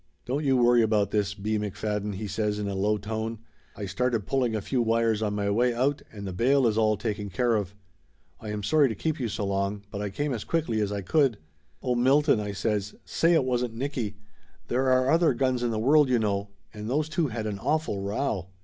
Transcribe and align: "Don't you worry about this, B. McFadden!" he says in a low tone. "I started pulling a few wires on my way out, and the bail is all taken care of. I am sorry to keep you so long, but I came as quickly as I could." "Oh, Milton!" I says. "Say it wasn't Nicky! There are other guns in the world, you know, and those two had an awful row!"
"Don't 0.25 0.43
you 0.43 0.57
worry 0.57 0.81
about 0.81 1.11
this, 1.11 1.35
B. 1.35 1.59
McFadden!" 1.59 2.15
he 2.15 2.25
says 2.27 2.57
in 2.57 2.67
a 2.67 2.73
low 2.73 2.97
tone. 2.97 3.37
"I 3.75 3.85
started 3.85 4.25
pulling 4.25 4.55
a 4.55 4.59
few 4.61 4.81
wires 4.81 5.21
on 5.21 5.35
my 5.35 5.51
way 5.51 5.75
out, 5.75 6.01
and 6.11 6.25
the 6.25 6.33
bail 6.33 6.65
is 6.65 6.75
all 6.75 6.97
taken 6.97 7.29
care 7.29 7.53
of. 7.55 7.75
I 8.39 8.49
am 8.49 8.63
sorry 8.63 8.89
to 8.89 8.95
keep 8.95 9.19
you 9.19 9.27
so 9.29 9.45
long, 9.45 9.83
but 9.91 10.01
I 10.01 10.09
came 10.09 10.33
as 10.33 10.43
quickly 10.43 10.81
as 10.81 10.91
I 10.91 11.01
could." 11.01 11.37
"Oh, 11.83 11.93
Milton!" 11.93 12.39
I 12.39 12.51
says. 12.51 12.95
"Say 13.05 13.33
it 13.33 13.45
wasn't 13.45 13.75
Nicky! 13.75 14.15
There 14.69 14.89
are 14.89 15.11
other 15.11 15.35
guns 15.35 15.61
in 15.61 15.69
the 15.69 15.77
world, 15.77 16.09
you 16.09 16.17
know, 16.17 16.49
and 16.73 16.89
those 16.89 17.07
two 17.07 17.27
had 17.27 17.45
an 17.45 17.59
awful 17.59 18.01
row!" 18.01 18.47